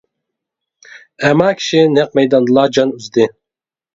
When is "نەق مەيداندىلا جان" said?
1.97-2.97